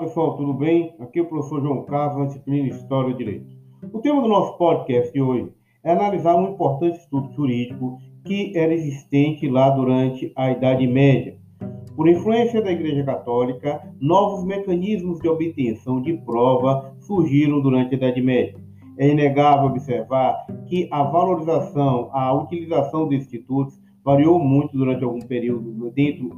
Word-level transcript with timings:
pessoal, 0.00 0.36
tudo 0.36 0.52
bem? 0.52 0.96
Aqui 0.98 1.20
é 1.20 1.22
o 1.22 1.26
professor 1.26 1.62
João 1.62 1.86
na 2.18 2.24
disciplina 2.24 2.70
História 2.70 3.12
e 3.12 3.16
Direito. 3.16 3.46
O 3.92 4.00
tema 4.00 4.20
do 4.20 4.26
nosso 4.26 4.58
podcast 4.58 5.12
de 5.12 5.22
hoje 5.22 5.48
é 5.84 5.92
analisar 5.92 6.34
um 6.34 6.54
importante 6.54 6.98
estudo 6.98 7.32
jurídico 7.32 7.96
que 8.24 8.52
era 8.58 8.74
existente 8.74 9.48
lá 9.48 9.70
durante 9.70 10.32
a 10.34 10.50
Idade 10.50 10.88
Média. 10.88 11.38
Por 11.94 12.08
influência 12.08 12.60
da 12.60 12.72
Igreja 12.72 13.04
Católica, 13.04 13.80
novos 14.00 14.44
mecanismos 14.44 15.20
de 15.20 15.28
obtenção 15.28 16.02
de 16.02 16.14
prova 16.14 16.92
surgiram 16.98 17.60
durante 17.60 17.94
a 17.94 17.96
Idade 17.96 18.20
Média. 18.20 18.58
É 18.98 19.06
inegável 19.06 19.68
observar 19.68 20.46
que 20.66 20.88
a 20.90 21.04
valorização, 21.04 22.10
a 22.12 22.32
utilização 22.34 23.08
de 23.08 23.14
institutos 23.14 23.80
variou 24.04 24.38
muito 24.38 24.76
durante 24.76 25.04
algum 25.04 25.20
período 25.20 25.92
dentro 25.92 26.34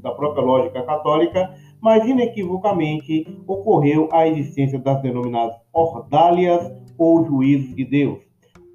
da 0.00 0.12
própria 0.12 0.42
lógica 0.42 0.82
católica, 0.82 1.52
mas 1.80 2.06
inequivocamente 2.06 3.26
ocorreu 3.46 4.08
a 4.12 4.26
existência 4.26 4.78
das 4.78 5.00
denominadas 5.02 5.56
ordálias 5.72 6.72
ou 6.96 7.24
juízos 7.24 7.74
de 7.74 7.84
Deus, 7.84 8.18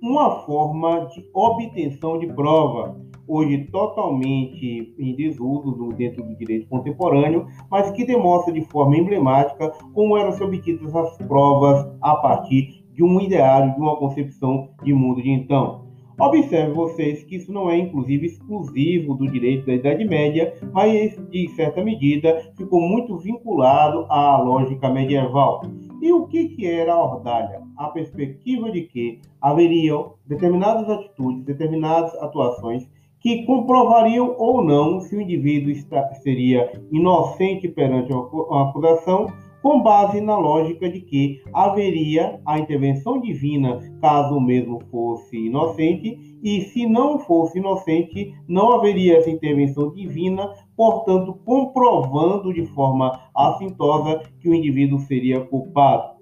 uma 0.02 0.42
forma 0.42 1.08
de 1.08 1.26
obtenção 1.34 2.20
de 2.20 2.28
prova, 2.28 3.00
hoje 3.28 3.66
totalmente 3.72 4.94
em 4.98 5.16
desuso 5.16 5.90
dentro 5.96 6.24
do 6.24 6.36
direito 6.36 6.68
contemporâneo, 6.68 7.48
mas 7.70 7.92
que 7.92 8.06
demonstra 8.06 8.54
de 8.54 8.62
forma 8.66 8.98
emblemática 8.98 9.72
como 9.94 10.18
eram 10.18 10.32
obtidas 10.46 10.94
as 10.96 11.18
provas 11.20 11.88
a 12.02 12.16
partir 12.16 12.84
de 12.92 13.04
um 13.04 13.20
ideário, 13.20 13.74
de 13.74 13.80
uma 13.80 13.96
concepção 13.96 14.70
de 14.84 14.94
mundo 14.94 15.22
de 15.22 15.30
então. 15.30 15.83
Observe 16.20 16.74
vocês 16.74 17.24
que 17.24 17.38
isso 17.38 17.52
não 17.52 17.70
é, 17.70 17.78
inclusive, 17.78 18.28
exclusivo 18.28 19.16
do 19.16 19.32
direito 19.32 19.66
da 19.66 19.74
Idade 19.74 20.06
Média, 20.06 20.54
mas, 20.72 21.16
de 21.30 21.48
certa 21.50 21.84
medida, 21.84 22.52
ficou 22.56 22.82
muito 22.82 23.18
vinculado 23.18 24.06
à 24.10 24.38
lógica 24.38 24.90
medieval. 24.90 25.62
E 26.02 26.12
o 26.14 26.28
que, 26.28 26.50
que 26.50 26.68
era 26.68 26.94
a 26.94 27.04
ordalha? 27.04 27.62
A 27.78 27.88
perspectiva 27.88 28.72
de 28.72 28.82
que 28.82 29.22
haveriam 29.42 30.14
determinadas 30.28 30.88
atitudes, 30.90 31.44
determinadas 31.46 32.14
atuações 32.16 32.88
que 33.20 33.46
comprovariam 33.46 34.36
ou 34.38 34.62
não 34.64 35.00
se 35.00 35.16
o 35.16 35.22
indivíduo 35.22 35.74
seria 36.22 36.72
inocente 36.92 37.70
perante 37.70 38.12
uma 38.12 38.70
acusação 38.70 39.28
com 39.64 39.82
base 39.82 40.20
na 40.20 40.38
lógica 40.38 40.90
de 40.90 41.00
que 41.00 41.42
haveria 41.54 42.38
a 42.46 42.60
intervenção 42.60 43.20
divina 43.22 43.80
caso 44.02 44.36
o 44.36 44.42
mesmo 44.42 44.82
fosse 44.92 45.38
inocente, 45.46 46.20
e 46.44 46.62
se 46.66 46.86
não 46.86 47.18
fosse 47.20 47.60
inocente, 47.60 48.36
não 48.46 48.74
haveria 48.74 49.18
essa 49.18 49.30
intervenção 49.30 49.94
divina, 49.94 50.54
portanto, 50.76 51.40
comprovando 51.46 52.54
de 52.54 52.66
forma 52.66 53.18
assintosa 53.34 54.22
que 54.42 54.50
o 54.50 54.54
indivíduo 54.54 55.00
seria 55.00 55.40
culpado. 55.40 56.13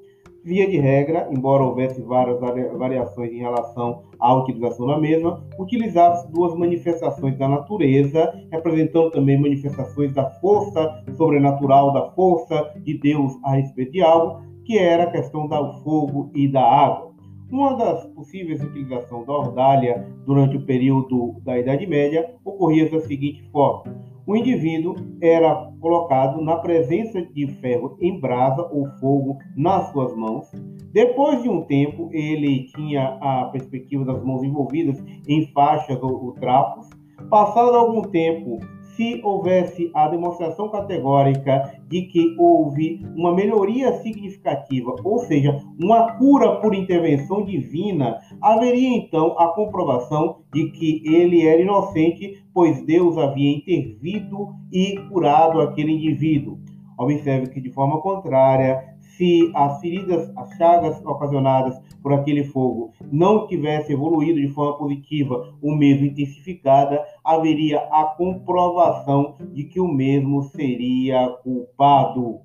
Via 0.44 0.68
de 0.68 0.78
regra, 0.78 1.30
embora 1.32 1.64
houvesse 1.64 2.02
várias 2.02 2.40
variações 2.40 3.32
em 3.32 3.38
relação 3.38 4.02
à 4.20 4.34
utilização 4.34 4.88
da 4.88 4.98
mesma, 4.98 5.44
utilizadas 5.60 6.26
duas 6.32 6.56
manifestações 6.56 7.38
da 7.38 7.48
natureza, 7.48 8.34
representando 8.52 9.12
também 9.12 9.40
manifestações 9.40 10.12
da 10.16 10.32
força 10.40 11.04
sobrenatural, 11.16 11.94
da 11.94 12.10
força 12.14 12.74
de 12.84 12.98
Deus 12.98 13.34
a 13.44 13.54
respeito 13.54 13.92
de 13.92 14.02
algo, 14.02 14.42
que 14.66 14.80
era 14.80 15.04
a 15.04 15.12
questão 15.12 15.48
do 15.48 15.74
fogo 15.84 16.32
e 16.34 16.48
da 16.48 16.64
água. 16.64 17.12
Uma 17.52 17.76
das 17.76 18.06
possíveis 18.08 18.64
utilizações 18.64 19.28
da 19.28 19.34
ordalha 19.34 20.08
durante 20.26 20.58
o 20.58 20.66
período 20.66 21.36
da 21.44 21.60
Idade 21.60 21.86
Média 21.86 22.34
ocorria 22.44 22.90
da 22.90 23.00
seguinte 23.02 23.44
forma: 23.52 23.84
o 24.26 24.36
indivíduo 24.36 24.96
era 25.22 25.72
colocado 25.80 26.42
na 26.42 26.58
presença 26.58 27.22
de 27.22 27.48
ferro 27.60 27.98
em 28.00 28.20
brasa 28.20 28.68
ou 28.72 28.88
fogo 29.00 29.38
nas 29.56 29.92
suas 29.92 30.16
mãos. 30.16 30.52
Depois 30.92 31.42
de 31.42 31.50
um 31.50 31.62
tempo, 31.62 32.10
ele 32.12 32.66
tinha 32.76 33.18
a 33.22 33.46
perspectiva 33.46 34.06
das 34.06 34.24
mãos 34.24 34.44
envolvidas 34.44 35.04
em 35.28 35.48
faixas 35.54 36.02
ou, 36.02 36.26
ou 36.26 36.34
trapos. 36.34 36.90
Passado 37.30 37.76
algum 37.76 38.02
tempo, 38.02 38.60
se 39.02 39.20
houvesse 39.24 39.90
a 39.96 40.08
demonstração 40.08 40.70
categórica 40.70 41.74
de 41.88 42.04
que 42.04 42.36
houve 42.38 43.04
uma 43.16 43.34
melhoria 43.34 43.94
significativa, 43.94 44.96
ou 45.04 45.18
seja, 45.18 45.60
uma 45.80 46.20
cura 46.20 46.58
por 46.58 46.76
intervenção 46.76 47.44
divina, 47.44 48.20
haveria 48.40 48.96
então 48.96 49.36
a 49.40 49.48
comprovação 49.56 50.42
de 50.54 50.70
que 50.70 51.02
ele 51.04 51.48
era 51.48 51.60
inocente, 51.60 52.44
pois 52.54 52.86
Deus 52.86 53.18
havia 53.18 53.50
intervido 53.50 54.50
e 54.72 55.00
curado 55.10 55.60
aquele 55.62 55.94
indivíduo. 55.94 56.60
Observe 56.96 57.48
que, 57.48 57.60
de 57.60 57.72
forma 57.72 58.00
contrária, 58.02 58.84
se 59.18 59.52
as 59.56 59.80
feridas, 59.80 60.32
as 60.36 60.50
chagas 60.58 61.04
ocasionadas 61.06 61.80
por 62.02 62.14
aquele 62.14 62.44
fogo 62.44 62.92
não 63.12 63.48
tivessem 63.48 63.96
evoluído 63.96 64.40
de 64.40 64.50
forma 64.50 64.78
positiva, 64.78 65.54
o 65.62 65.76
mesmo 65.76 66.06
intensificada, 66.06 67.04
haveria 67.24 67.80
a 67.92 68.06
comprovação 68.18 69.36
de 69.54 69.66
que 69.66 69.80
o 69.80 69.88
mesmo 69.88 70.44
seria 70.44 71.30
culpado. 71.44 72.40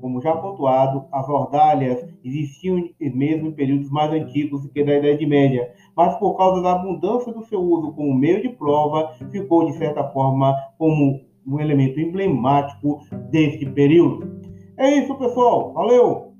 Como 0.00 0.20
já 0.20 0.36
pontuado, 0.36 1.06
as 1.10 1.28
ordalhas 1.28 2.06
existiam 2.22 2.88
mesmo 3.00 3.48
em 3.48 3.52
períodos 3.52 3.90
mais 3.90 4.12
antigos 4.12 4.66
que 4.68 4.84
da 4.84 4.96
Idade 4.96 5.26
Média, 5.26 5.72
mas 5.96 6.16
por 6.16 6.36
causa 6.36 6.62
da 6.62 6.72
abundância 6.72 7.32
do 7.32 7.44
seu 7.44 7.60
uso 7.60 7.92
como 7.92 8.14
meio 8.14 8.40
de 8.40 8.50
prova, 8.50 9.14
ficou 9.32 9.66
de 9.66 9.76
certa 9.76 10.04
forma 10.10 10.54
como 10.78 11.20
um 11.46 11.60
elemento 11.60 12.00
emblemático 12.00 13.00
deste 13.30 13.66
período. 13.66 14.43
É 14.76 14.98
isso, 14.98 15.14
pessoal. 15.16 15.72
Valeu! 15.72 16.33